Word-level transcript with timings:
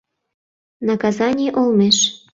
Наказаний 0.89 1.49
олмеш. 1.59 1.97